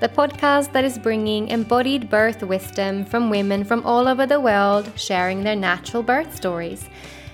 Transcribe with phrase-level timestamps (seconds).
[0.00, 4.90] the podcast that is bringing embodied birth wisdom from women from all over the world
[4.96, 6.88] sharing their natural birth stories.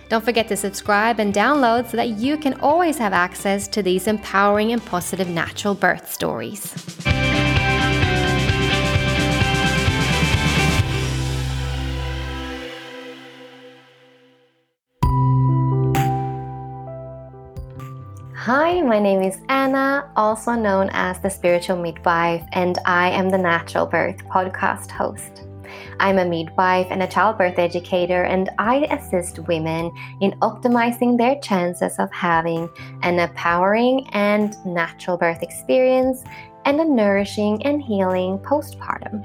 [0.09, 4.07] Don't forget to subscribe and download so that you can always have access to these
[4.07, 6.75] empowering and positive natural birth stories.
[18.45, 23.37] Hi, my name is Anna, also known as the Spiritual Midwife, and I am the
[23.37, 25.45] Natural Birth podcast host.
[25.99, 29.93] I'm a midwife and a childbirth educator, and I assist women
[30.23, 32.71] in optimizing their chances of having
[33.03, 36.25] an empowering and natural birth experience
[36.65, 39.23] and a nourishing and healing postpartum.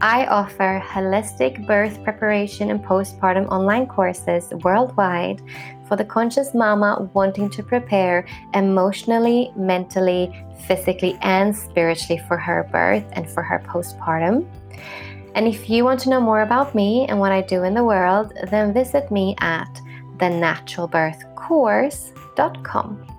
[0.00, 5.42] I offer holistic birth preparation and postpartum online courses worldwide
[5.86, 10.32] for the conscious mama wanting to prepare emotionally, mentally,
[10.66, 14.46] physically, and spiritually for her birth and for her postpartum.
[15.34, 17.84] And if you want to know more about me and what I do in the
[17.84, 19.68] world, then visit me at
[20.16, 23.15] thenaturalbirthcourse.com.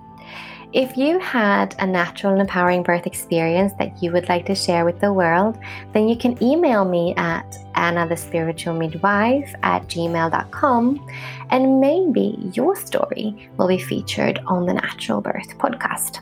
[0.74, 4.84] If you had a natural and empowering birth experience that you would like to share
[4.84, 5.58] with the world,
[5.94, 11.08] then you can email me at annathespiritualmidwife at gmail.com
[11.50, 16.20] and maybe your story will be featured on the Natural Birth podcast.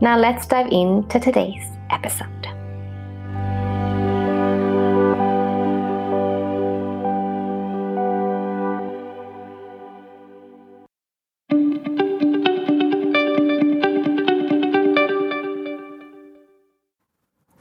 [0.00, 2.61] Now let's dive into today's episode.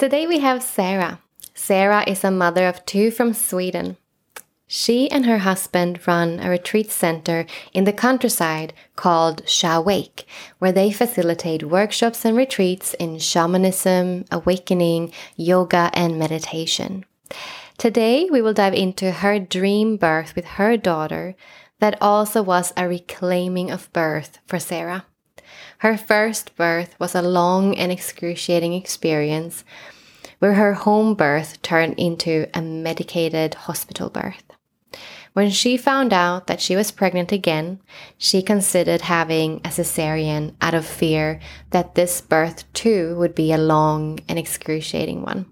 [0.02, 1.20] Today we have Sara.
[1.54, 3.98] Sara is a mother of two from Sweden.
[4.66, 10.26] She and her husband run a retreat center in the countryside called Shawake,
[10.58, 17.06] where they facilitate workshops and retreats in shamanism, awakening, yoga, and meditation.
[17.78, 21.36] Today, we will dive into her dream birth with her daughter,
[21.80, 25.06] that also was a reclaiming of birth for Sara.
[25.82, 29.64] Her first birth was a long and excruciating experience
[30.38, 34.44] where her home birth turned into a medicated hospital birth.
[35.34, 37.80] When she found out that she was pregnant again,
[38.20, 41.40] she considered having a cesarean out of fear
[41.72, 45.48] that this birth too would be a long and excruciating one.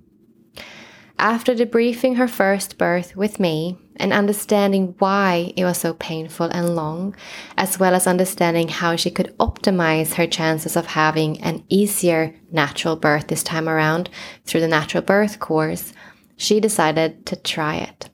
[1.17, 6.75] After debriefing her first birth with me and understanding why it was so painful and
[6.75, 7.15] long,
[7.57, 12.95] as well as understanding how she could optimize her chances of having an easier natural
[12.95, 14.09] birth this time around
[14.45, 15.93] through the natural birth course,
[16.37, 18.09] she decided to try it.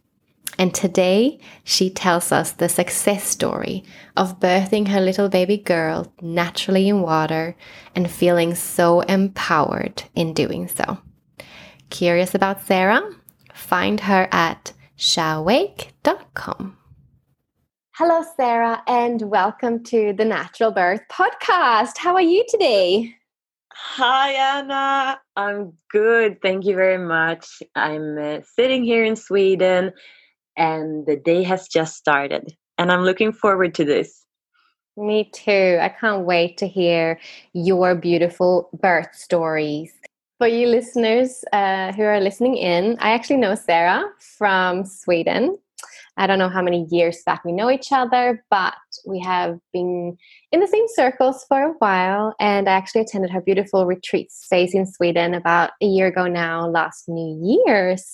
[0.57, 3.83] And today, she tells us the success story
[4.15, 7.55] of birthing her little baby girl naturally in water
[7.93, 10.97] and feeling so empowered in doing so.
[11.89, 13.01] Curious about Sara?
[13.53, 16.77] Find her at shawake.com.
[17.97, 21.97] Hello, Sara, and welcome to the Natural Birth Podcast.
[21.97, 23.15] How are you today?
[23.73, 25.19] Hi, Anna.
[25.37, 26.41] I'm good.
[26.41, 27.63] Thank you very much.
[27.73, 29.93] I'm uh, sitting here in Sweden,
[30.57, 34.25] and the day has just started, and I'm looking forward to this.
[34.97, 35.77] Me too.
[35.81, 37.19] I can't wait to hear
[37.53, 39.93] your beautiful birth stories.
[40.37, 44.03] For you listeners uh, who are listening in, I actually know Sara
[44.37, 45.57] from Sweden.
[46.17, 48.75] I don't know how many years back we know each other, but
[49.05, 50.17] we have been
[50.51, 52.33] in the same circles for a while.
[52.39, 56.67] And I actually attended her beautiful retreat space in Sweden about a year ago now,
[56.67, 58.05] last New Year's.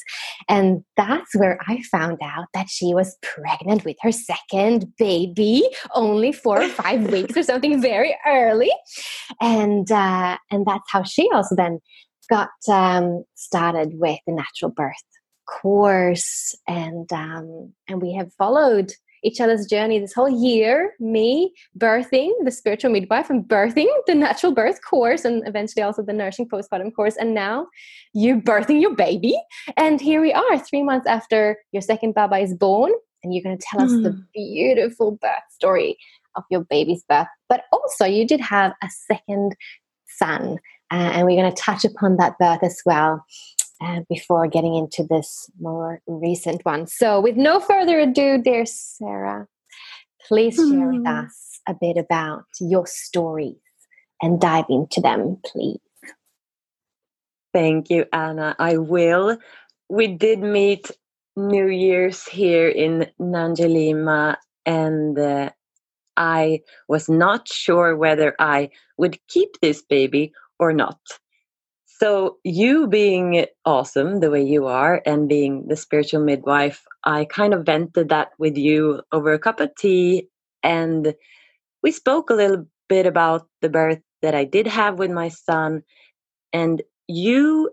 [0.48, 5.64] And that's where I found out that she was pregnant with her second baby,
[5.96, 8.72] only four or five weeks or something very early.
[9.40, 11.80] And uh, and that's how she also then
[12.32, 14.96] got um, started with the natural birth
[15.48, 18.94] course and um, and we have followed
[19.24, 24.54] each other's journey this whole year me birthing the spiritual midwife and birthing the natural
[24.54, 27.68] birth course and eventually also the nursing postpartum course and now
[28.14, 29.36] you birthing your baby
[29.78, 32.92] and here we are three months after your second baba is born
[33.24, 33.86] and you're going to tell mm.
[33.86, 34.22] us the hmm.
[34.34, 35.98] beautiful birth story
[36.36, 39.56] of your baby's birth but also you did have a second
[40.08, 40.58] son
[40.92, 43.26] uh, and we're going to touch upon that birth as well
[43.82, 46.88] uh, before getting into this more recent one.
[46.88, 49.48] So, with no further ado, dear Sara,
[50.28, 51.08] please share with Hmm.
[51.08, 53.56] us a bit about your stories
[54.22, 55.80] and dive into them, please.
[57.54, 58.56] Thank you, Anna.
[58.60, 59.38] I will.
[59.90, 60.90] We did meet
[61.36, 65.50] New Year's here in Nanjalima, and uh,
[66.16, 71.00] I was not sure whether I would keep this baby or not.
[71.86, 77.54] So, you being awesome the way you are and being the spiritual midwife, I kind
[77.54, 80.30] of vented that with you over a cup of tea,
[80.64, 81.14] and
[81.84, 85.84] we spoke a little bit about the birth that I did have with my son.
[86.54, 87.72] And you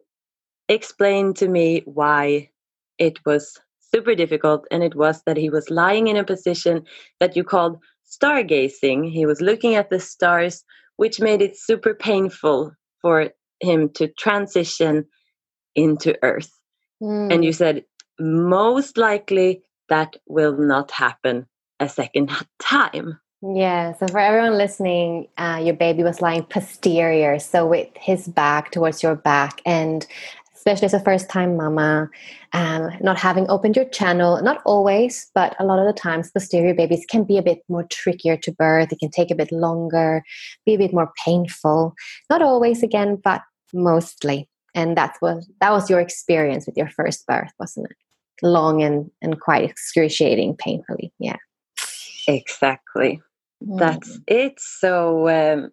[0.69, 2.51] explained to me why
[2.99, 6.85] it was super difficult and it was that he was lying in a position
[7.21, 10.65] that you called stargazing he was looking at the stars
[10.97, 12.73] which made it super painful
[13.03, 13.31] for
[13.61, 15.07] him to transition
[15.75, 16.51] into earth.
[17.01, 17.85] And you said
[18.19, 21.47] most likely that will not happen
[21.81, 23.21] a second time.
[23.41, 28.73] Yeah, so for everyone listening, uh, your baby was lying posterior, so with his back
[28.73, 30.05] towards your back, and
[30.59, 32.11] especially as a first time mama,
[32.53, 36.75] um, not having opened your channel, not always, but a lot of the times, posterior
[36.75, 38.93] babies can be a bit more trickier to birth.
[38.93, 40.23] It can take a bit longer,
[40.67, 41.95] be a bit more painful.
[42.29, 44.49] Not always, again, but mostly.
[44.75, 47.97] And that's what that was your experience with your first birth, wasn't it?
[48.43, 51.13] Long and, and quite excruciating, painfully.
[51.19, 51.37] Yeah.
[52.27, 53.21] exactly
[53.61, 54.55] That's it.
[54.61, 55.71] So um,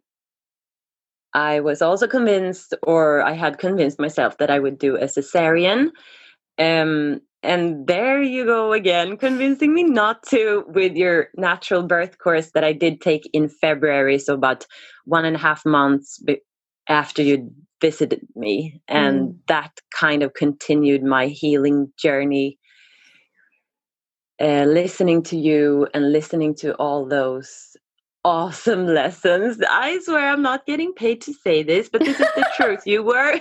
[1.35, 5.91] I was also convinced, or I had convinced myself that I would do a cesarean.
[6.57, 12.51] Um, and there you go again, convincing me not to with your natural birth course
[12.53, 14.65] that I did take in February, so about
[15.05, 16.41] one and a half months be-
[16.89, 18.81] after you visited me.
[18.87, 22.57] And that kind of continued my healing journey
[24.41, 27.74] uh, listening to you and listening to all those
[28.25, 29.59] awesome lessons.
[29.69, 32.81] I swear I'm not getting paid to say this, but this is the truth.
[32.85, 33.39] You were,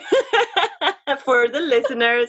[1.25, 2.29] for the listeners,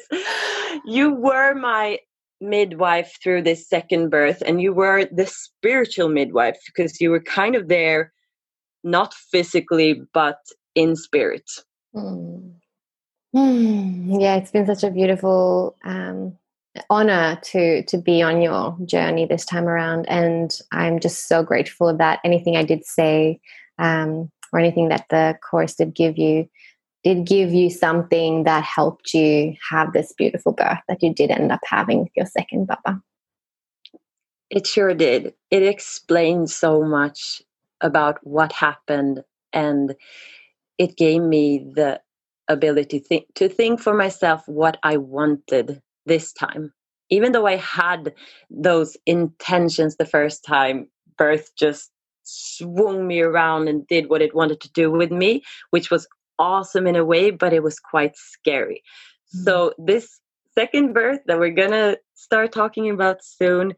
[0.85, 1.99] you were my
[2.41, 7.55] midwife through this second birth, and you were the spiritual midwife because you were kind
[7.55, 8.11] of there,
[8.83, 10.39] not physically, but
[10.75, 11.49] in spirit.
[11.95, 12.53] Mm.
[13.35, 16.37] Mm, Yeah, it's been such a beautiful um,
[16.89, 21.95] honor to to be on your journey this time around, and I'm just so grateful
[21.97, 23.39] that anything I did say
[23.79, 26.49] um, or anything that the course did give you
[27.03, 31.51] did give you something that helped you have this beautiful birth that you did end
[31.51, 33.01] up having with your second baba.
[34.49, 35.33] It sure did.
[35.51, 37.41] It explained so much
[37.81, 39.23] about what happened,
[39.53, 39.95] and
[40.77, 42.01] it gave me the
[42.47, 46.73] ability to think, to think for myself what I wanted this time.
[47.09, 48.13] Even though I had
[48.49, 50.87] those intentions the first time,
[51.17, 51.91] birth just
[52.23, 56.07] swung me around and did what it wanted to do with me, which was
[56.39, 58.81] awesome in a way, but it was quite scary.
[59.35, 59.43] Mm-hmm.
[59.43, 60.19] So, this
[60.57, 63.73] second birth that we're gonna start talking about soon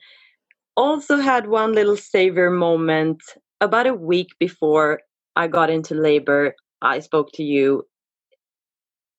[0.78, 3.22] also had one little savior moment
[3.62, 5.02] about a week before
[5.36, 6.56] I got into labor.
[6.82, 7.84] I spoke to you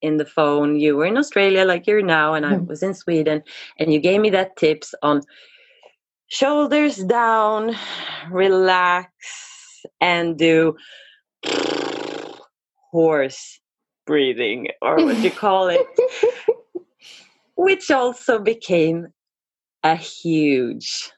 [0.01, 0.79] in the phone.
[0.79, 3.43] You were in Australia, like you're now, and I was in Sweden,
[3.77, 5.21] and you gave me that tips on
[6.27, 7.75] shoulders down,
[8.29, 9.11] relax,
[9.99, 10.75] and do
[12.91, 13.59] horse
[14.05, 15.85] breathing, or what you call it,
[17.55, 19.07] which also became
[19.83, 21.11] a huge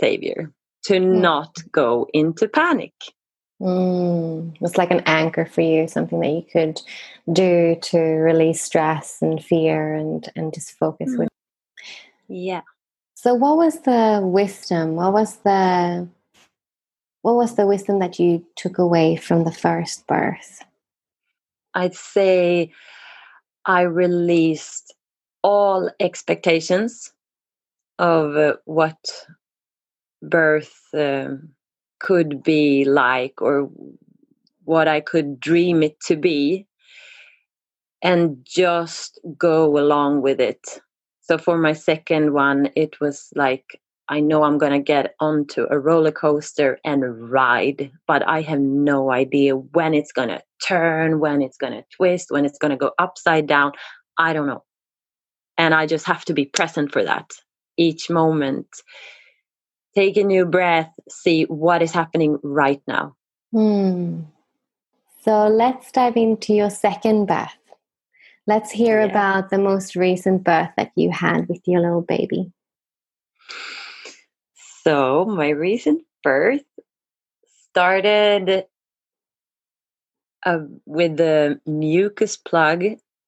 [0.00, 0.52] savior
[0.84, 2.92] to not go into panic.
[3.62, 6.82] Mm, it's like an anchor for you, something that you could
[7.32, 11.18] do to release stress and fear and and just focus Mm.
[11.20, 11.28] with.
[12.28, 12.62] Yeah.
[13.14, 14.96] So, what was the wisdom?
[14.96, 16.08] What was the
[17.22, 20.64] what was the wisdom that you took away from the first birth?
[21.74, 22.72] I'd say
[23.64, 24.94] I released
[25.42, 27.12] all expectations
[27.98, 28.98] of uh, what
[30.22, 31.50] birth um,
[32.02, 33.70] could be like or
[34.64, 36.66] what I could dream it to be
[38.02, 40.80] and just go along with it.
[41.20, 45.66] So for my second one, it was like, I know I'm going to get onto
[45.70, 51.20] a roller coaster and ride, but I have no idea when it's going to turn,
[51.20, 53.72] when it's going to twist, when it's going to go upside down.
[54.18, 54.64] I don't know.
[55.56, 57.30] And I just have to be present for that
[57.76, 58.66] each moment.
[59.94, 63.14] Take a new breath, see what is happening right now.
[63.52, 64.20] Hmm.
[65.22, 67.56] So let's dive into your second birth.
[68.46, 69.06] Let's hear Yeah.
[69.10, 72.52] about the most recent birth that you had with your little baby.
[74.82, 76.64] So, my recent birth
[77.70, 78.66] started
[80.44, 82.84] uh, with the mucus plug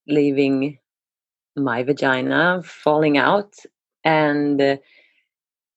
[0.09, 0.79] leaving
[1.57, 3.55] my vagina, falling out.
[4.03, 4.77] And uh,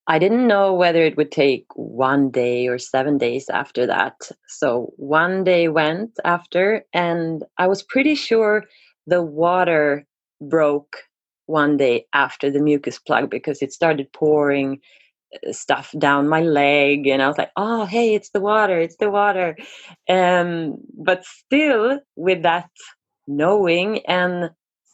[0.07, 4.31] I didn't know whether it would take one day or seven days after that.
[4.47, 8.65] So, one day went after, and I was pretty sure
[9.07, 10.05] the water
[10.41, 10.97] broke
[11.47, 14.79] one day after the mucus plug because it started pouring
[15.47, 18.97] uh, stuff down my leg and i was like oh hey it's the water it's
[18.97, 19.57] the water
[20.09, 22.69] um but still with that
[23.27, 24.51] knowing and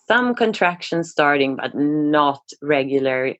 [0.07, 3.35] some contractions starting but not regular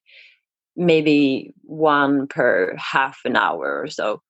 [0.76, 4.22] maybe one per half an hour or so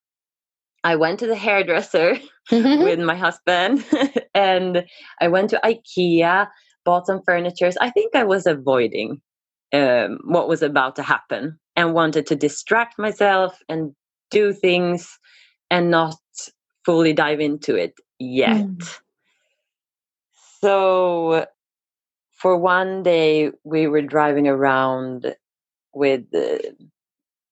[0.84, 2.18] i went to the hairdresser
[2.52, 3.84] with my husband
[4.34, 4.86] and
[5.22, 6.48] I went to IKEA,
[6.86, 7.72] bought some furniture.
[7.80, 9.22] I think I was avoiding
[9.72, 13.94] um, what was about to happen and wanted to distract myself and
[14.32, 15.18] do things
[15.72, 16.16] and not
[16.86, 18.66] fully dive into it yet.
[18.66, 19.00] Mm.
[20.62, 21.46] So
[22.32, 25.36] for one day, we were driving around
[25.94, 26.60] with uh,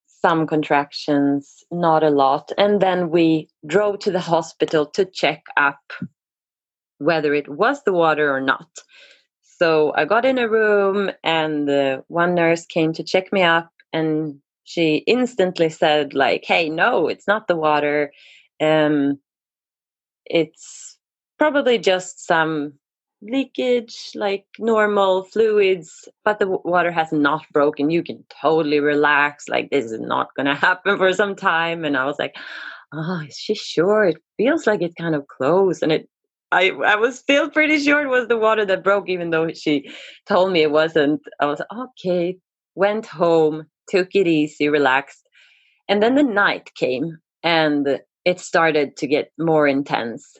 [0.06, 2.52] some contractions, not a lot.
[2.58, 5.80] And then we drove to the hospital to check up
[6.98, 8.68] whether it was the water or not.
[9.42, 13.70] So I got in a room, and uh, one nurse came to check me up,
[13.92, 18.12] and she instantly said, "Like, hey, no, it's not the water.
[18.60, 19.18] Um,
[20.26, 20.98] it's
[21.38, 22.74] probably just some
[23.22, 27.90] leakage, like normal fluids, but the water has not broken.
[27.90, 29.48] You can totally relax.
[29.48, 32.36] Like, this is not going to happen for some time." And I was like,
[32.92, 34.04] "Oh, is she sure?
[34.04, 36.08] It feels like it's kind of close." And it
[36.52, 39.90] I I was still pretty sure it was the water that broke, even though she
[40.26, 41.22] told me it wasn't.
[41.40, 42.36] I was okay.
[42.74, 45.28] Went home, took it easy, relaxed,
[45.88, 50.38] and then the night came, and it started to get more intense.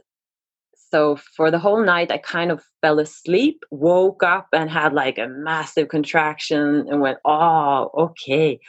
[0.92, 5.16] So for the whole night, I kind of fell asleep, woke up, and had like
[5.16, 8.60] a massive contraction, and went, "Oh, okay."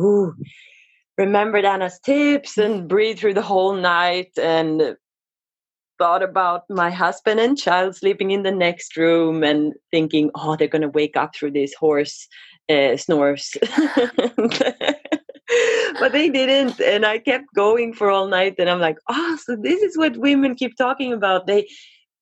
[0.00, 0.34] Ooh.
[1.16, 4.96] Remembered Anna's tips and breathed through the whole night and
[5.98, 10.68] thought about my husband and child sleeping in the next room and thinking, oh, they're
[10.68, 12.28] going to wake up through this horse
[12.70, 13.56] uh, snores.
[15.98, 16.80] but they didn't.
[16.80, 18.56] And I kept going for all night.
[18.58, 21.46] And I'm like, oh, so this is what women keep talking about.
[21.46, 21.68] They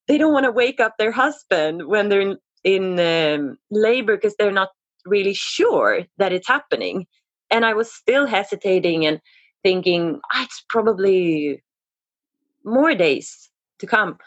[0.08, 4.36] they don't want to wake up their husband when they're in, in um, labor because
[4.38, 4.68] they're not
[5.04, 7.06] really sure that it's happening.
[7.50, 9.20] And I was still hesitating and
[9.64, 11.62] thinking, ah, it's probably
[12.64, 14.18] more days to come.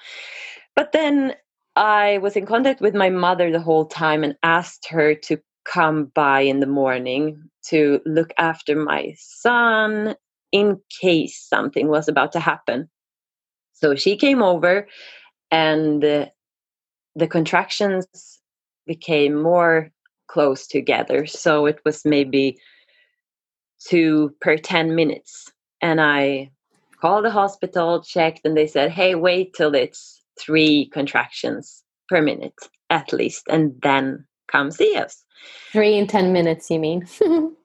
[0.76, 1.36] But then
[1.78, 6.06] I was in contact with my mother the whole time and asked her to come
[6.16, 10.16] by in the morning to look after my son
[10.52, 12.90] in case something was about to happen.
[13.74, 14.88] So she came over
[15.52, 18.08] and the contractions
[18.86, 19.92] became more
[20.28, 21.26] close together.
[21.26, 22.58] So it was maybe
[23.88, 25.52] two per 10 minutes.
[25.82, 26.52] And I
[27.00, 32.54] called the hospital, checked, and they said, hey, wait till it's three contractions per minute
[32.90, 35.24] at least, and then come see us.
[35.72, 37.08] Three in 10 minutes, you mean?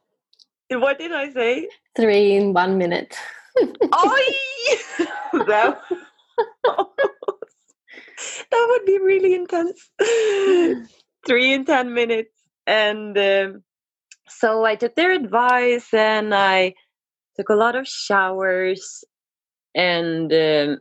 [0.70, 1.68] What did I say?
[1.96, 3.16] Three in one minute.
[3.60, 3.68] Oi!
[5.46, 5.78] that,
[8.50, 9.90] that would be really intense.
[11.26, 12.30] Three in 10 minutes.
[12.66, 13.62] And um,
[14.28, 16.74] so I took their advice and I
[17.36, 19.04] took a lot of showers.
[19.74, 20.78] And um,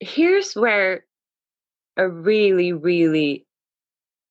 [0.00, 1.04] here's where
[1.96, 3.46] a really, really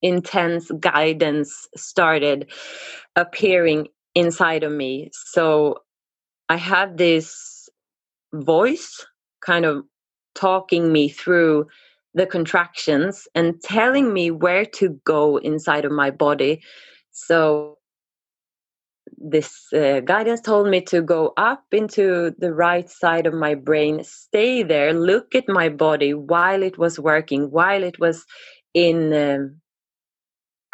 [0.02, 2.50] intense guidance started
[3.16, 5.10] appearing inside of me.
[5.12, 5.82] So
[6.48, 7.68] I had this
[8.32, 9.06] voice
[9.40, 9.84] kind of
[10.34, 11.66] talking me through
[12.14, 16.62] the contractions and telling me where to go inside of my body.
[17.12, 17.78] So
[19.16, 24.02] this uh, guidance told me to go up into the right side of my brain,
[24.02, 28.24] stay there, look at my body while it was working, while it was
[28.74, 29.60] in um,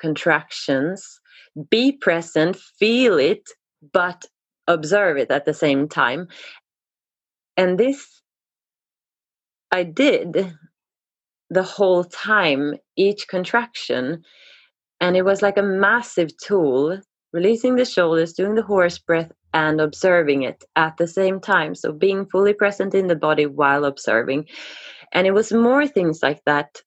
[0.01, 1.21] contractions,
[1.71, 3.49] be present, feel it,
[3.93, 4.25] but
[4.67, 6.29] observe it at the same time.
[7.57, 8.23] And this
[9.73, 10.55] I did
[11.51, 14.23] the whole time, each contraction.
[15.01, 17.01] And it was like a massive tool,
[17.33, 21.75] releasing the shoulders, doing the horse breath, and observing it at the same time.
[21.75, 24.47] So being fully present in the body while observing.
[25.13, 26.83] And it was more things like that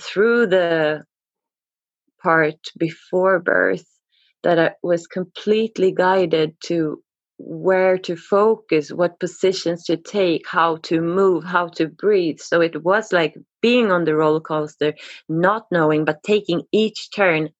[0.00, 1.04] through the
[2.22, 3.86] part before birth
[4.42, 7.02] that I was completely guided to
[7.38, 12.38] where to focus, what positions to take, how to move, how to breathe.
[12.40, 14.94] So it was like being on the roller coaster,
[15.28, 17.50] not knowing, but taking each turn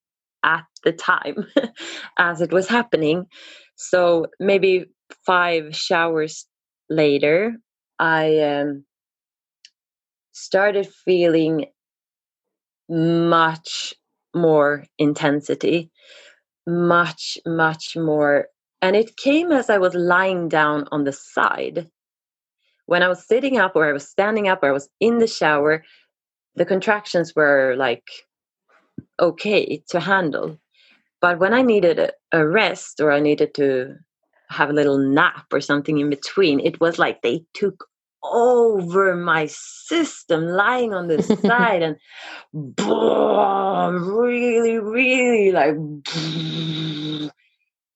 [0.44, 1.46] at the time
[2.18, 3.26] as it was happening.
[3.76, 4.86] So maybe
[5.26, 6.46] five showers
[6.90, 7.56] later,
[7.98, 8.84] I um,
[10.32, 11.66] started feeling
[12.88, 13.94] much
[14.34, 15.90] more intensity,
[16.66, 18.48] much, much more.
[18.80, 21.88] And it came as I was lying down on the side.
[22.86, 25.26] When I was sitting up or I was standing up or I was in the
[25.26, 25.84] shower,
[26.56, 28.04] the contractions were like
[29.20, 30.58] okay to handle.
[31.20, 33.94] But when I needed a, rest or I needed to
[34.50, 37.86] have a little nap or something in between, it was like they took
[38.24, 41.96] over my system lying on the side and
[42.52, 45.74] boom, really really like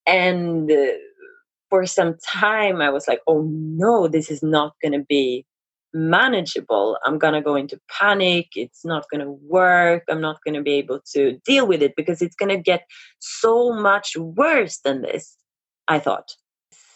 [0.06, 0.92] and uh,
[1.70, 5.44] for some time i was like oh no this is not going to be
[5.96, 6.98] manageable.
[7.04, 8.48] I'm going to go into panic.
[8.54, 10.04] It's not going to work.
[10.08, 12.84] I'm not going to be able to deal with it because it's going to get
[13.18, 15.36] so much worse than this
[15.88, 16.34] i thought.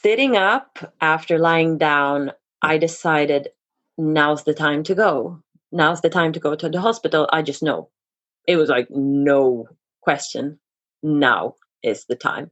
[0.02, 2.32] Sitting up after lying down
[2.62, 3.48] I decided
[3.96, 5.42] now's the time to go.
[5.72, 7.28] Now's the time to go to the hospital.
[7.32, 7.90] I just know.
[8.46, 9.66] It was like no
[10.00, 10.58] question.
[11.02, 12.50] Now is the time.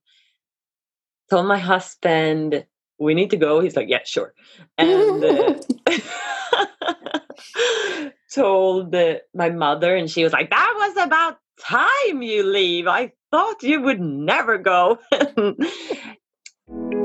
[1.31, 2.65] Told my husband,
[2.99, 3.61] we need to go.
[3.61, 4.35] He's like, yeah, sure.
[4.79, 5.55] And uh,
[8.33, 8.95] told
[9.35, 12.87] my mother, and she was like, that was about time you leave.
[12.87, 14.99] I thought you would never go.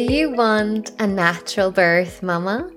[0.00, 2.70] Do you want a natural birth, Mama?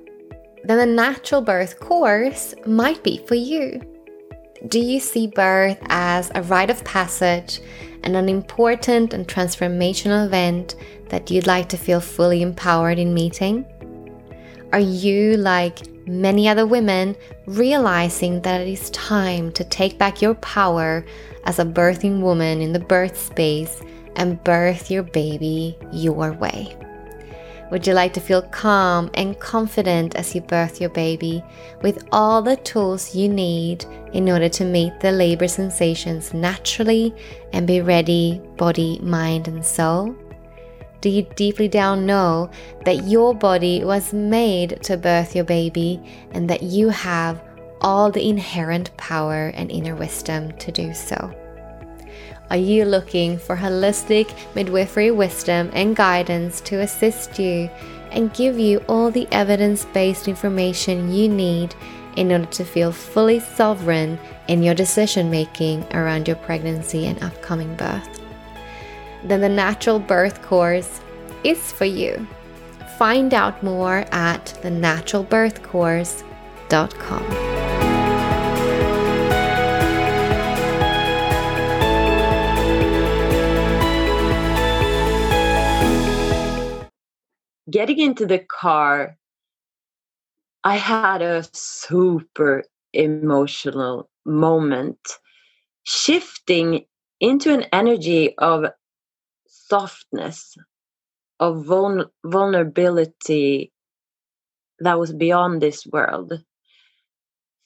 [0.65, 3.82] Then the natural birth course might be for you.
[4.67, 7.62] Do you see birth as a rite of passage
[8.04, 10.76] and an important and transformational event
[11.08, 13.65] that you'd like to feel fully empowered in meeting?
[14.74, 20.36] Are you, like many other women, realizing that it is time to take back your
[20.36, 21.06] power
[21.45, 23.82] as a birthing woman in the birth space
[24.17, 26.76] and birth your baby your way?
[27.73, 31.43] Would you like to feel calm and confident as you birth your baby
[31.81, 33.83] with all the tools you need
[34.13, 37.15] in order to meet the labor sensations naturally
[37.51, 40.15] and be ready, body, mind, and soul?
[41.01, 42.51] Do you deeply down know
[42.86, 47.41] that your body was made to birth your baby and that you have
[47.81, 51.33] all the inherent power and inner wisdom to do so?
[52.54, 57.68] Are you looking for holistic midwifery wisdom and guidance to assist you
[58.12, 61.74] and give you all the evidence based information you need
[62.16, 67.76] in order to feel fully sovereign in your decision making around your pregnancy and upcoming
[67.76, 68.22] birth?
[69.24, 71.02] Then the Natural Birth Course
[71.44, 72.28] is for you.
[73.00, 77.53] Find out more at thenaturalbirthcourse.com.
[87.73, 89.17] getting into the car,
[90.63, 94.99] I had a super emotional moment,
[95.83, 96.86] shifting
[97.19, 98.65] into an energy of
[99.47, 100.55] softness,
[101.39, 103.73] of vul- vulnerability
[104.79, 106.31] that was beyond this world.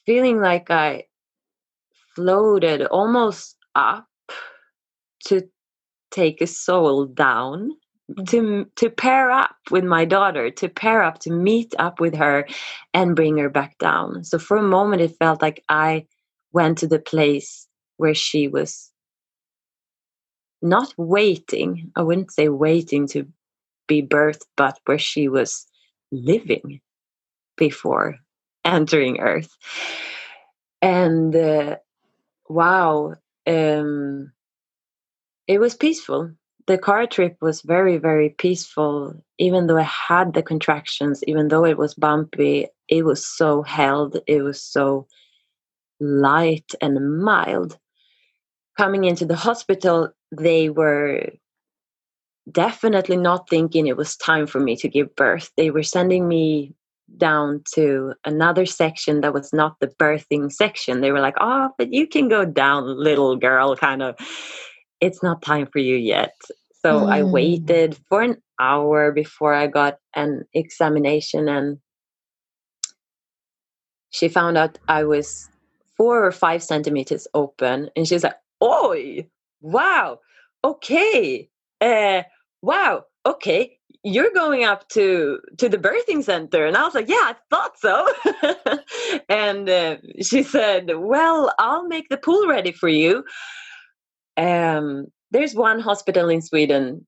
[0.05, 1.03] Feeling like I
[2.15, 4.07] floated almost up
[5.25, 5.41] to
[6.11, 7.71] take a soul down
[8.27, 12.47] to to pair up with my daughter to pair up to meet up with her
[12.93, 14.23] and bring her back down.
[14.23, 16.05] So for a moment it felt like i
[16.53, 17.67] went to the place
[17.97, 18.91] where she was
[20.61, 23.27] not waiting i wouldn't say waiting to
[23.87, 25.67] be birthed but where she was
[26.11, 26.81] living
[27.57, 28.17] before
[28.63, 29.55] entering earth.
[30.81, 31.77] And uh,
[32.47, 33.15] wow
[33.47, 34.31] um,
[35.47, 36.31] it was peaceful
[36.67, 39.15] the car trip was very very peaceful.
[39.39, 44.17] Even though i had the contractions even though it was bumpy it was so held
[44.27, 45.08] it was so
[45.99, 47.77] light and mild.
[48.77, 51.30] Coming into the hospital they were
[52.51, 55.51] definitely not thinking it was time for me to give birth.
[55.58, 56.73] They were sending me
[57.17, 61.01] down to another section that was not the birthing section.
[61.01, 64.15] They were like oh but you can go down little girl kind of.
[64.99, 66.34] It's not time for you yet.
[66.81, 67.31] So I Mm.
[67.31, 71.79] waited for an hour before I got an examination, and
[74.09, 75.49] she found out I was
[75.95, 79.27] four or five centimeters open, and she's like, "Oi,
[79.61, 80.19] wow,
[80.63, 81.49] okay,
[81.81, 82.23] uh,
[82.61, 87.33] wow, okay." You're going up to to the birthing center, and I was like, "Yeah,
[87.33, 88.07] I thought so."
[89.29, 93.25] and uh, she said, "Well, I'll make the pool ready for you."
[94.37, 97.05] Um, there's one hospital in Sweden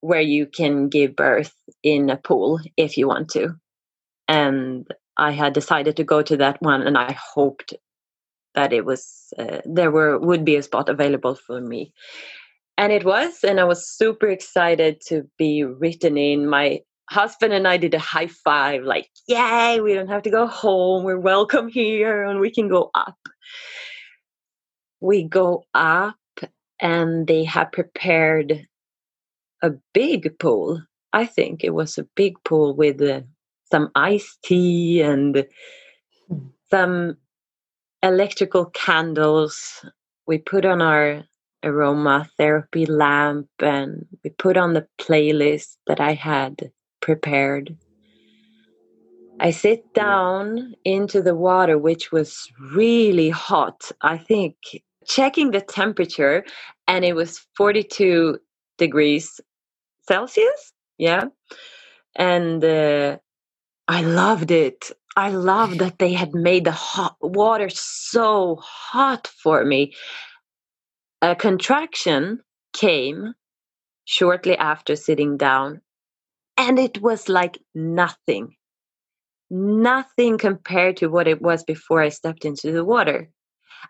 [0.00, 3.54] where you can give birth in a pool if you want to.
[4.28, 7.74] And I had decided to go to that one, and I hoped
[8.54, 11.92] that it was uh, there were would be a spot available for me,
[12.78, 13.44] and it was.
[13.44, 16.48] And I was super excited to be written in.
[16.48, 19.80] My husband and I did a high five, like, "Yay!
[19.80, 21.04] We don't have to go home.
[21.04, 23.16] We're welcome here, and we can go up."
[25.00, 26.14] We go up
[26.82, 28.66] and they had prepared
[29.62, 30.82] a big pool.
[31.12, 33.22] I think it was a big pool with uh,
[33.70, 35.46] some iced tea and
[36.70, 37.16] some
[38.02, 39.84] electrical candles.
[40.26, 41.22] We put on our
[41.64, 47.76] aromatherapy lamp and we put on the playlist that I had prepared.
[49.38, 53.90] I sit down into the water, which was really hot.
[54.00, 54.56] I think
[55.06, 56.44] checking the temperature,
[56.86, 58.38] and it was 42
[58.78, 59.40] degrees
[60.06, 60.72] Celsius.
[60.98, 61.24] Yeah.
[62.16, 63.18] And uh,
[63.88, 64.90] I loved it.
[65.16, 69.94] I loved that they had made the hot water so hot for me.
[71.20, 72.40] A contraction
[72.72, 73.34] came
[74.04, 75.80] shortly after sitting down,
[76.56, 78.56] and it was like nothing.
[79.50, 83.28] Nothing compared to what it was before I stepped into the water.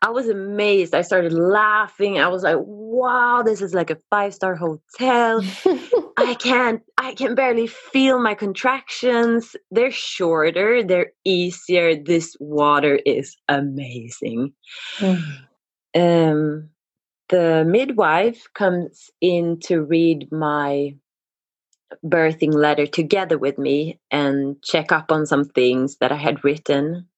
[0.00, 0.94] I was amazed.
[0.94, 2.18] I started laughing.
[2.18, 5.42] I was like, wow, this is like a five star hotel.
[6.16, 9.54] I can't, I can barely feel my contractions.
[9.70, 11.96] They're shorter, they're easier.
[11.96, 14.54] This water is amazing.
[15.94, 16.70] Um,
[17.28, 20.94] the midwife comes in to read my
[22.04, 27.08] birthing letter together with me and check up on some things that I had written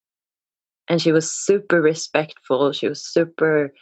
[0.88, 3.72] and she was super respectful she was super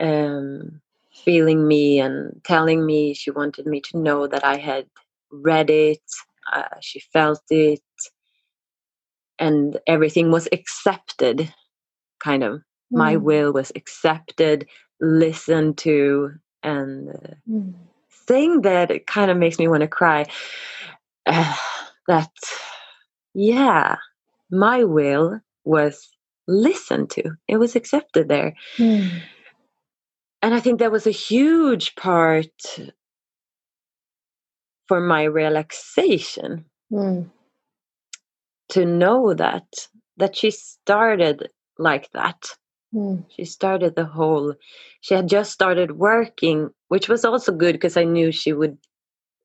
[0.00, 0.80] um,
[1.24, 4.86] feeling me and telling me she wanted me to know that i had
[5.30, 6.02] read it
[6.52, 7.80] uh, she felt it
[9.38, 11.52] and everything was accepted
[12.20, 12.60] kind of
[12.90, 13.22] my Mm.
[13.22, 14.66] will was accepted
[15.00, 17.74] listened to and uh, Mm.
[18.26, 20.26] thing that it kind of makes me want to cry
[21.26, 21.56] uh,
[22.08, 22.30] that
[23.34, 23.96] yeah
[24.50, 26.08] my will was
[26.48, 29.22] listened to it was accepted there Mm.
[30.42, 32.50] and i think that was a huge part
[34.88, 37.30] for my relaxation Mm.
[38.70, 39.64] to know that
[40.16, 41.48] that she started
[41.78, 42.44] like that
[42.94, 43.24] Mm.
[43.30, 44.54] she started the whole
[45.00, 48.76] she had just started working which was also good because i knew she would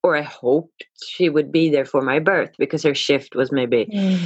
[0.04, 3.86] or i hoped she would be there for my birth because her shift was maybe
[3.86, 4.20] Mm.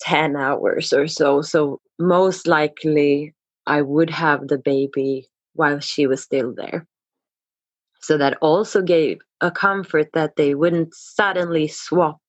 [0.00, 1.42] 10 hours or so.
[1.42, 3.34] So, most likely,
[3.66, 6.86] I would have the baby while she was still there.
[8.00, 12.20] So, that also gave a comfort that they wouldn't suddenly swap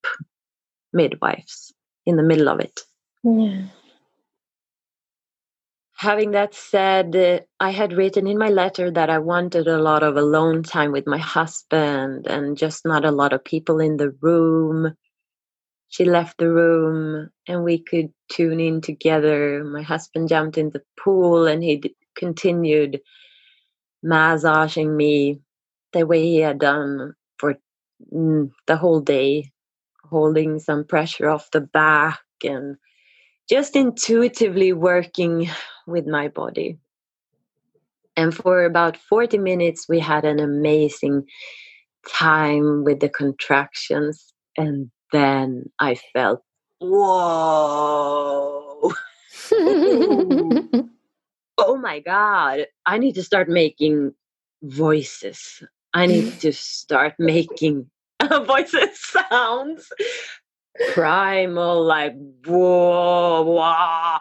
[0.94, 1.74] midwives
[2.06, 2.82] in the middle of it.
[3.24, 3.66] Yeah.
[6.00, 10.02] Having that said, uh, I had written in my letter that I wanted a lot
[10.02, 14.12] of alone time with my husband and just not a lot of people in the
[14.22, 14.96] room.
[15.90, 19.64] She left the room and we could tune in together.
[19.64, 23.02] My husband jumped in the pool and he d- continued
[24.04, 25.42] massaging me
[25.94, 27.56] the way he had done for
[28.14, 29.52] mm, the whole day,
[30.10, 32.78] holding some pressure off the back and
[33.50, 35.50] just intuitively working
[35.88, 36.80] with my body.
[38.18, 41.24] And for about 40 minutes, we had an amazing
[42.08, 44.34] time with the contractions.
[44.58, 46.42] And then I felt,
[46.80, 48.00] whoa,
[51.58, 54.14] oh my God, I need to start making
[54.64, 55.64] voices.
[55.94, 57.90] I need to start making
[58.46, 59.92] voices sounds
[60.94, 62.14] primal, like
[62.46, 64.18] whoa, whoa.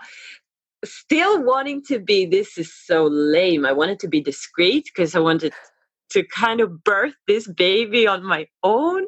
[0.85, 3.66] Still wanting to be, this is so lame.
[3.66, 5.53] I wanted to be discreet because I wanted
[6.11, 9.05] to kind of birth this baby on my own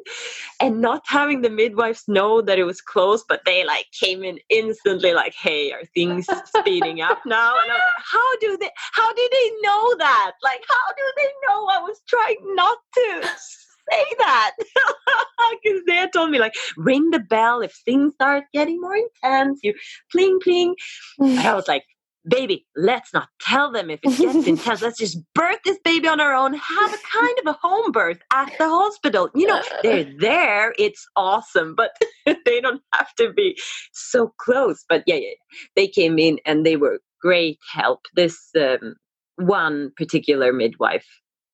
[0.59, 4.39] and not having the midwives know that it was close but they like came in
[4.49, 7.53] instantly like hey are things speeding up now?
[7.61, 10.31] And I'm like, how do they how do they know that?
[10.43, 14.51] Like how do they know i was trying not to say that?
[15.63, 19.59] Because they had told me like ring the bell if things start getting more intense
[19.63, 19.73] you
[20.11, 20.75] pling pling.
[21.19, 21.83] And i was like
[22.27, 24.81] baby, let's not tell them if it gets intense.
[24.81, 28.19] Let's just birth this baby on our own, have a kind of a home birth
[28.33, 29.29] at the hospital.
[29.33, 31.91] You know, they're there, it's awesome, but
[32.45, 33.57] they don't have to be
[33.91, 34.83] so close.
[34.87, 35.29] But yeah, yeah,
[35.75, 38.01] they came in and they were great help.
[38.15, 38.95] This um,
[39.35, 41.07] one particular midwife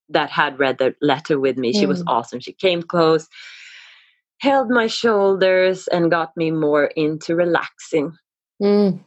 [0.09, 1.89] that had read the letter with me, she mm.
[1.89, 2.39] was awesome.
[2.39, 3.27] She came close.
[4.39, 8.13] Held my shoulders and got me more into relaxing.
[8.61, 8.99] Mm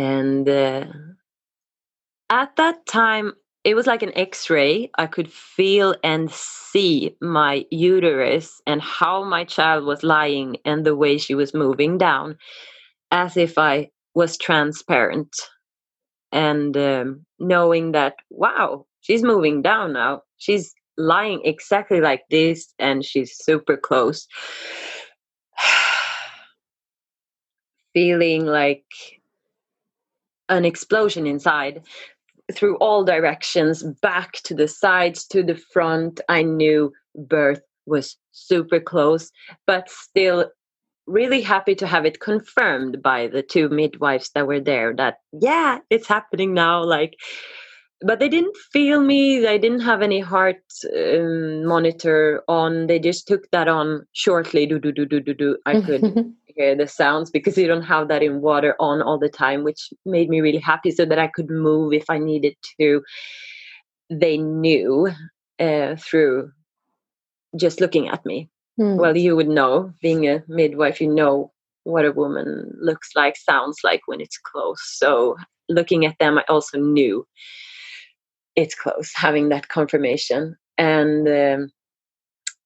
[0.00, 0.86] and uh,
[2.30, 3.34] at that time
[3.64, 4.90] it was like an x-ray.
[4.96, 10.96] I could feel and see my uterus and how my child was lying and the
[10.96, 12.38] way she was moving down
[13.10, 15.36] as if i was transparent.
[16.32, 20.22] And um, knowing that wow she's moving down now.
[20.38, 24.26] She's lying exactly like this and she's super close.
[27.92, 28.84] Feeling like
[30.50, 31.82] an explosion inside
[32.52, 36.20] through all directions back to the sides to the front.
[36.28, 39.30] I knew birth was super close
[39.66, 40.50] but still
[41.06, 45.78] really happy to have it confirmed by the two midwives that were there that yeah
[45.90, 47.14] it's happening now like
[48.02, 50.62] but they didn't feel me they didn't have any heart
[50.96, 55.56] um, monitor on they just took that on shortly do do do do do do
[55.66, 59.28] i could hear the sounds because you don't have that in water on all the
[59.28, 63.02] time which made me really happy so that i could move if i needed to.
[64.12, 65.08] They knew
[65.60, 66.50] uh, through
[67.56, 68.50] just looking at me.
[68.78, 68.96] Mm.
[68.96, 71.52] well you would know being a midwife you know
[71.84, 74.80] what a woman looks like sounds like when it's close.
[74.82, 75.36] So
[75.68, 77.26] looking at them i also knew
[78.56, 80.56] it's close having that confirmation.
[80.78, 81.70] And um,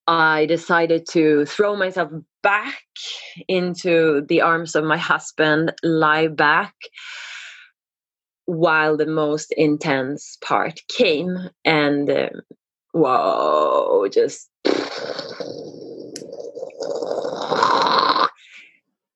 [0.07, 2.11] i decided to throw myself
[2.45, 2.85] back
[3.49, 6.75] into the arms of my husband lie back
[8.45, 12.29] while the most intense part came and um,
[12.93, 14.51] whoa just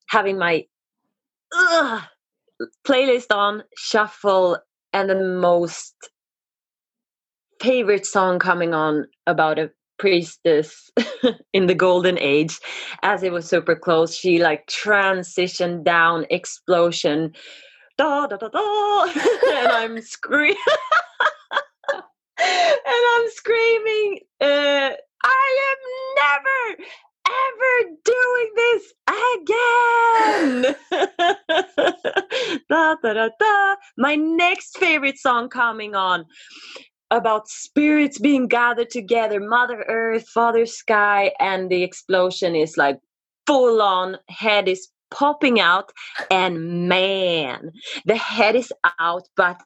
[0.08, 0.64] having my
[1.54, 2.00] uh,
[2.86, 4.58] playlist on shuffle
[4.94, 5.94] and the most
[7.60, 10.90] favorite song coming on about a priestess
[11.52, 12.58] in the golden age
[13.02, 17.32] as it was super close she like transitioned down explosion
[17.96, 20.56] da da da da and i'm screaming
[21.94, 24.90] and i'm screaming uh,
[25.24, 25.78] i am
[26.16, 26.84] never
[27.28, 28.92] ever doing this
[29.36, 30.76] again.
[32.68, 33.76] da, da, da, da.
[33.96, 36.24] My next favorite song coming on
[37.10, 42.98] about spirits being gathered together mother earth father sky and the explosion is like
[43.46, 45.90] full on head is popping out
[46.30, 47.72] and man
[48.04, 49.60] the head is out but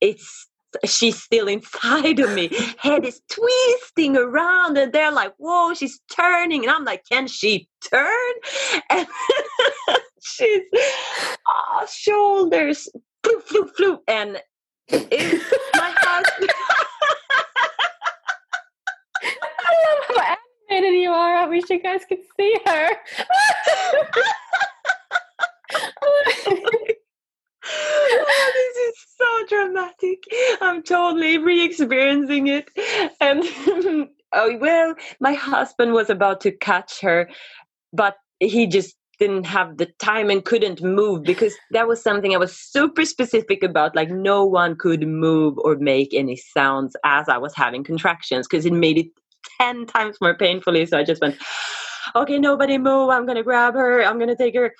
[0.00, 0.48] it's
[0.86, 6.62] she's still inside of me head is twisting around and they're like whoa she's turning
[6.62, 8.32] and i'm like can she turn
[8.88, 9.06] and
[10.22, 10.62] she's
[11.46, 12.88] oh, shoulders
[13.22, 14.40] floop floop floop and
[14.90, 16.50] my husband.
[19.72, 20.36] I love how
[20.70, 21.36] animated you are.
[21.36, 22.90] I wish you guys could see her.
[26.04, 26.70] oh,
[28.54, 30.22] this is so dramatic.
[30.60, 32.68] I'm totally re experiencing it.
[33.20, 33.44] And
[34.32, 37.28] oh, well, my husband was about to catch her,
[37.92, 42.38] but he just didn't have the time and couldn't move because that was something I
[42.38, 43.94] was super specific about.
[43.94, 48.66] Like, no one could move or make any sounds as I was having contractions because
[48.66, 49.06] it made it
[49.60, 50.86] 10 times more painfully.
[50.86, 51.36] So I just went,
[52.14, 53.10] okay, nobody move.
[53.10, 54.02] I'm going to grab her.
[54.02, 54.72] I'm going to take her.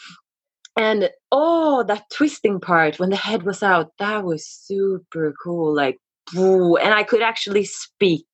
[0.76, 5.74] And oh, that twisting part when the head was out, that was super cool.
[5.74, 5.98] Like,
[6.34, 8.26] and I could actually speak.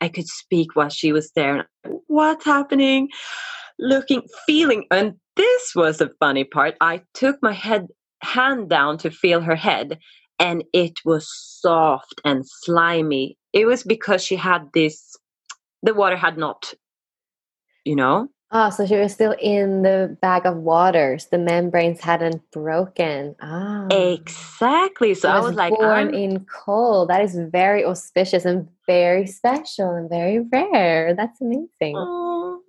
[0.00, 1.68] I could speak while she was there.
[2.06, 3.08] What's happening?
[3.78, 6.76] Looking, feeling, and this was the funny part.
[6.80, 7.88] I took my head
[8.22, 9.98] hand down to feel her head,
[10.38, 11.28] and it was
[11.60, 13.36] soft and slimy.
[13.52, 15.15] It was because she had this.
[15.82, 16.74] The water had not,
[17.84, 21.26] you know, Oh, so she was still in the bag of waters.
[21.26, 23.34] The membranes hadn't broken.
[23.42, 23.88] Ah.
[23.90, 25.14] Exactly.
[25.14, 27.06] So She I was like, born I'm, in caul.
[27.06, 31.12] That is very auspicious and very special and very rare.
[31.12, 31.96] That's amazing.
[31.96, 32.62] Oh,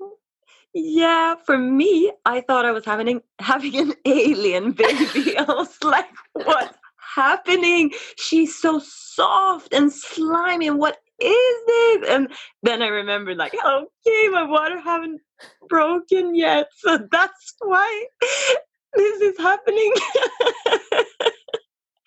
[0.74, 5.38] yeah, for me, I thought I was having having an alien baby.
[5.38, 6.78] I was like, what's
[7.16, 7.94] happening?
[8.18, 10.68] She's so soft and slimy.
[10.68, 12.10] And what is this?
[12.10, 12.30] And
[12.64, 15.22] then I remembered, like, oh, okay, my water haven't
[15.70, 16.68] broken yet.
[16.78, 18.06] So that's why
[18.96, 19.94] this is happening.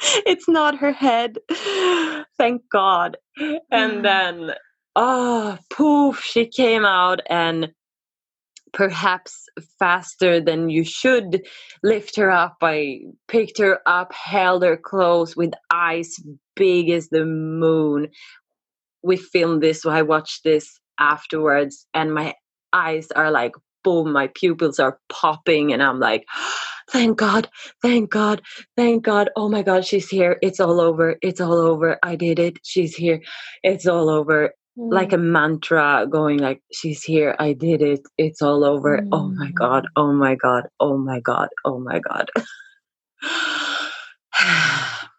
[0.26, 1.38] it's not her head.
[2.38, 3.16] Thank God.
[3.70, 4.02] And mm.
[4.02, 4.52] then,
[4.96, 7.72] oh, poof, she came out and
[8.72, 9.46] perhaps
[9.78, 11.44] faster than you should
[11.82, 12.58] lift her up.
[12.62, 16.16] I picked her up, held her close with eyes
[16.56, 18.08] big as the moon.
[19.02, 22.34] We filmed this, so I watched this afterwards, and my
[22.72, 26.24] eyes are like, boom, my pupils are popping, and I'm like,
[26.90, 27.48] thank God,
[27.82, 28.42] thank God,
[28.76, 29.30] thank God.
[29.36, 30.38] Oh my God, she's here.
[30.42, 31.16] It's all over.
[31.22, 31.98] It's all over.
[32.02, 32.58] I did it.
[32.64, 33.22] She's here.
[33.62, 35.14] It's all over like mm.
[35.14, 39.54] a mantra going like she's here i did it it's all over oh my mm.
[39.54, 42.30] god oh my god oh my god oh my god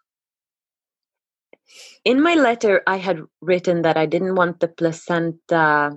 [2.04, 5.92] in my letter i had written that i didn't want the placenta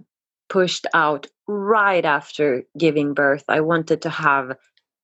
[0.50, 4.56] pushed out right after giving birth i wanted to have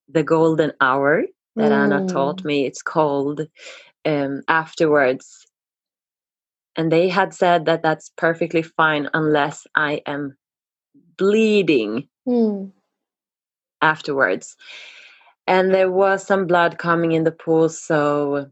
[0.10, 1.24] the golden hour
[1.58, 3.42] that anna taught me it's called
[4.06, 5.46] um, afterwards
[6.76, 10.38] and they had said that that's perfectly fine unless I am
[11.18, 12.72] bleeding Mm.
[13.82, 14.56] afterwards.
[15.48, 18.52] And there was some blood coming in the pool, so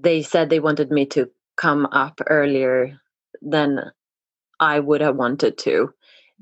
[0.00, 3.00] they said they wanted me to come up earlier
[3.42, 3.90] than
[4.60, 5.90] I would have wanted to.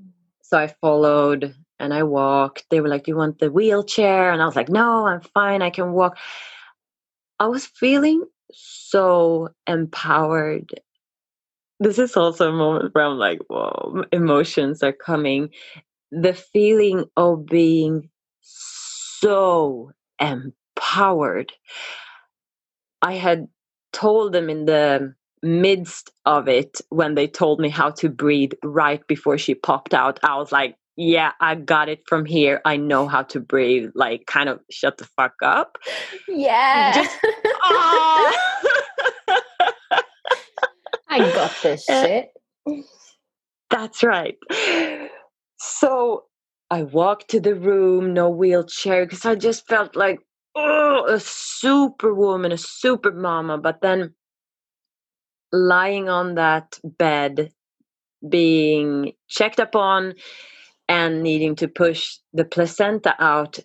[0.00, 0.10] Mm.
[0.42, 2.66] So I followed and I walked.
[2.70, 4.32] They were like, Do you want the wheelchair?
[4.32, 5.62] And I was like, No, I'm fine.
[5.62, 6.18] I can walk.
[7.40, 10.80] I was feeling so empowered.
[11.80, 15.50] This is also a moment where I'm like, whoa, emotions are coming.
[16.12, 18.08] The feeling of being
[18.40, 19.90] so
[20.20, 21.52] empowered.
[23.04, 23.48] I had
[23.92, 29.06] told them in the midst of it when they told me how to breathe right
[29.06, 30.18] before she popped out.
[30.24, 32.62] I was like, yeah, I got it from here.
[32.64, 33.90] I know how to breathe.
[33.94, 35.76] Like, kind of shut the fuck up.
[36.28, 36.94] Yeah.
[36.94, 37.18] Just-.
[41.10, 42.30] I got this shit.
[43.68, 44.38] That's right.
[45.58, 46.24] So
[46.70, 50.20] I walked to the room, no wheelchair, because I just felt like,
[50.54, 53.58] oh, a superwoman, a super mama.
[53.58, 54.14] But then
[55.52, 57.50] lying on that bed,
[58.28, 60.14] being checked upon
[60.88, 63.58] and needing to push the placenta out,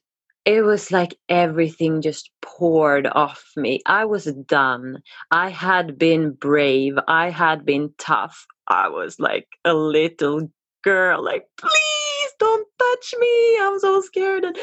[0.46, 3.82] it was like everything just poured off me.
[3.86, 5.00] I was done.
[5.32, 6.94] I had been brave.
[7.08, 8.46] I had been tough.
[8.68, 10.50] I was like a little
[10.84, 13.60] girl, like, please don't touch me.
[13.62, 14.46] I'm so scared.
[14.46, 14.58] And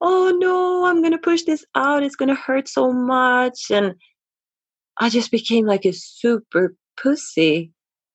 [0.00, 2.02] oh no, I'm going to push this out.
[2.02, 3.70] It's going to hurt so much.
[3.70, 3.94] And
[4.98, 7.72] I just became like a super pussy,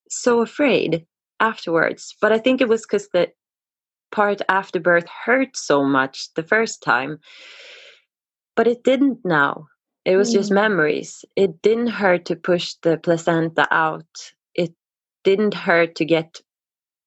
[0.10, 1.06] so afraid
[1.40, 2.16] afterwards.
[2.22, 3.30] But I think it was because the
[4.12, 7.20] part after birth hurt so much the first time.
[8.56, 9.68] But it didn't now.
[10.06, 10.56] It was just Mm.
[10.56, 11.24] memories.
[11.36, 14.34] It didn't hurt to push the placenta out.
[14.56, 14.74] It
[15.24, 16.42] didn't hurt to get,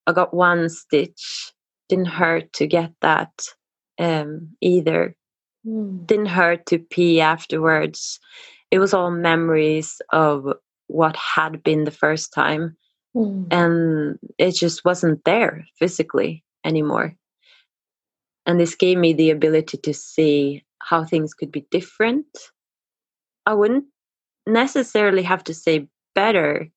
[0.07, 1.53] I got one stitch.
[1.89, 3.33] Didn't hurt to get that
[4.03, 5.17] um, either.
[5.67, 6.07] Mm.
[6.07, 8.19] Didn't hurt to pee afterwards.
[8.71, 10.47] It was all memories of
[10.89, 12.77] what had been the first time
[13.15, 13.53] Mm.
[13.53, 17.15] and it just wasn't there physically anymore.
[18.47, 22.27] And this gave me the ability to see how things could be different.
[23.45, 23.85] I wouldn't
[24.47, 26.71] necessarily have to say better,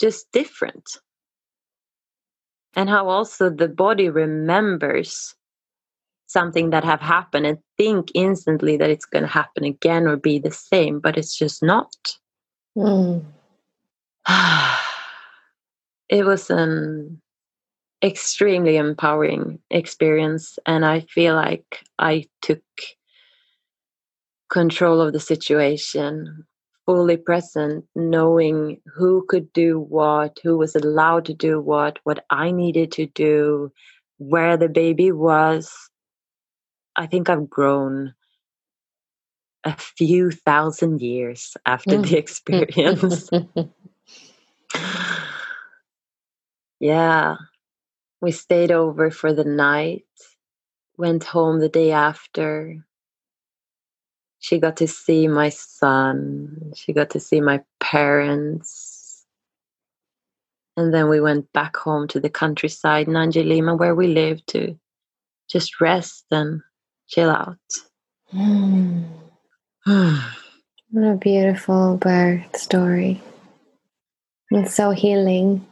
[0.00, 0.88] just different.
[2.74, 5.34] And how also the body remembers
[6.26, 10.38] something that have happened and think instantly that it's going to happen again or be
[10.38, 12.18] the same, but it's just not.
[12.76, 13.24] Mm.
[16.08, 17.20] it was an
[18.04, 22.62] extremely empowering experience and i feel like i took
[24.50, 26.44] control of the situation
[26.84, 32.50] fully present knowing who could do what who was allowed to do what what i
[32.50, 33.72] needed to do
[34.18, 35.88] where the baby was
[36.96, 38.14] i think i've grown
[39.64, 42.12] a few thousand years after the mm.
[42.18, 43.30] experience
[46.80, 47.36] yeah
[48.20, 50.04] We stayed over for the night,
[50.98, 52.84] went home the day after.
[54.40, 59.26] She got to see my son, she got to see my parents.
[60.76, 64.78] And then we went back home to the countryside in Angelima where we live to
[65.48, 66.62] just rest and
[67.08, 67.58] chill out.
[68.34, 69.04] Mm.
[69.86, 73.22] what a beautiful birth story.
[74.50, 75.66] It's so healing.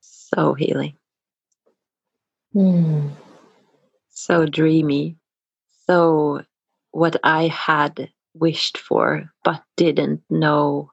[0.00, 0.94] So healing.
[2.54, 3.10] Mm.
[4.10, 5.16] So dreamy.
[5.86, 6.42] So
[6.92, 10.90] what I had wished for but didn't know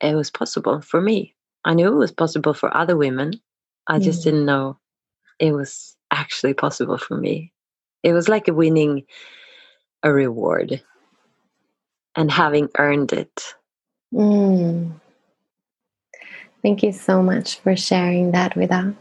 [0.00, 1.34] it was possible for me.
[1.64, 3.40] I knew it was possible for other women.
[3.86, 4.24] I just Mm.
[4.24, 4.78] didn't know
[5.38, 7.52] it was actually possible for me.
[8.06, 9.02] It was like winning
[10.04, 10.80] a reward
[12.14, 13.42] and having earned it.
[14.14, 14.92] Mm.
[16.62, 18.94] Thank you so much for sharing that with us.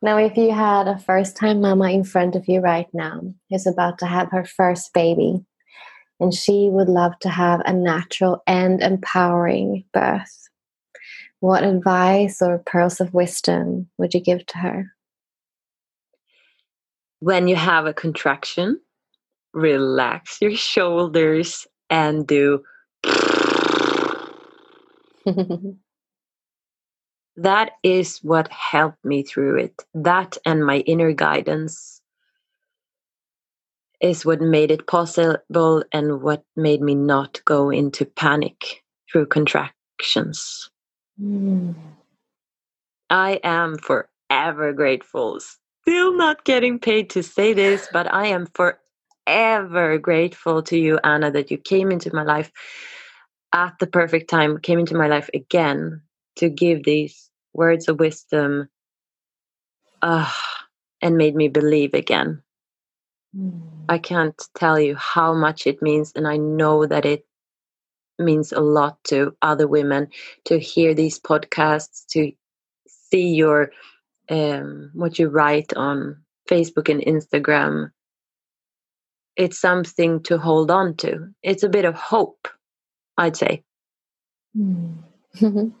[0.00, 3.66] Now, if you had a first time mama in front of you right now who's
[3.66, 5.44] about to have her first baby,
[6.20, 10.48] and she would love to have a natural and empowering birth,
[11.40, 14.92] what advice or pearls of wisdom would you give to her?
[17.20, 18.80] When you have a contraction,
[19.52, 22.64] relax your shoulders and do
[27.36, 29.82] that is what helped me through it.
[29.94, 32.00] That and my inner guidance
[34.00, 40.70] is what made it possible and what made me not go into panic through contractions.
[41.22, 41.74] Mm.
[43.10, 45.40] I am forever grateful.
[45.82, 51.30] Still not getting paid to say this, but I am forever grateful to you, Anna,
[51.30, 52.50] that you came into my life
[53.52, 56.02] at the perfect time, came into my life again
[56.36, 58.68] to give these words of wisdom
[60.02, 60.30] uh,
[61.00, 62.42] and made me believe again.
[63.36, 63.60] Mm.
[63.88, 67.26] I can't tell you how much it means, and I know that it
[68.18, 70.08] means a lot to other women
[70.44, 72.32] to hear these podcasts, to
[72.86, 73.72] see your
[74.30, 77.90] um, what you write on Facebook and Instagram.
[79.36, 81.28] It's something to hold on to.
[81.42, 82.48] It's a bit of hope,
[83.18, 83.64] I'd say.
[84.56, 84.96] Mm.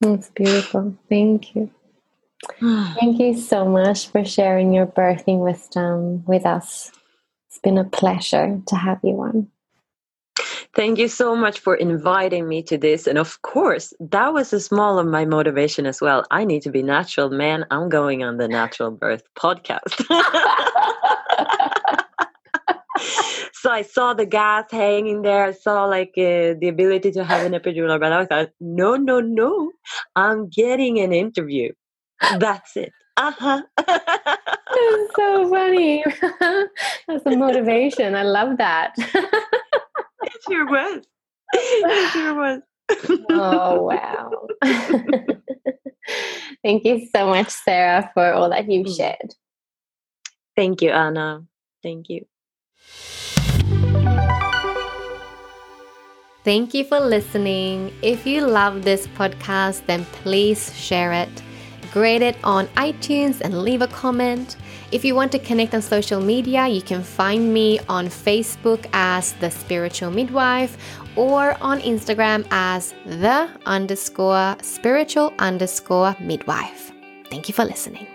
[0.00, 0.96] That's beautiful.
[1.08, 1.70] Thank you.
[2.60, 6.92] Thank you so much for sharing your birthing wisdom with us.
[7.48, 9.48] It's been a pleasure to have you on.
[10.74, 13.06] Thank you so much for inviting me to this.
[13.06, 16.24] And of course, that was a small of my motivation as well.
[16.32, 17.64] I need to be natural, man.
[17.70, 20.04] I'm going on the Natural Birth podcast.
[23.52, 25.44] so I saw the gas hanging there.
[25.44, 29.20] I saw like uh, the ability to have an epidural, but I thought, no, no,
[29.20, 29.70] no.
[30.16, 31.72] I'm getting an interview.
[32.38, 32.90] That's it.
[33.16, 33.62] Uh huh.
[33.76, 36.04] That's so funny.
[36.40, 38.16] That's a motivation.
[38.16, 38.96] I love that.
[40.26, 41.04] it sure was.
[41.52, 42.60] It sure was.
[43.30, 44.46] oh, wow.
[46.62, 48.96] Thank you so much, Sara, for all that you've mm.
[48.96, 49.34] shared.
[50.56, 51.44] Thank you, Anna.
[51.82, 52.26] Thank you.
[56.44, 57.92] Thank you for listening.
[58.02, 61.42] If you love this podcast, then please share it.
[61.90, 64.56] Grade it on iTunes and leave a comment.
[64.94, 69.32] If you want to connect on social media, you can find me on Facebook as
[69.40, 70.78] The Spiritual Midwife
[71.16, 76.92] or on Instagram as The underscore spiritual underscore midwife.
[77.28, 78.13] Thank you for listening.